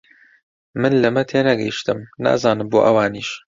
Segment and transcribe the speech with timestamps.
[0.81, 3.29] من لەمە تێنەگەیشتم، نازانم بۆ ئەوانیش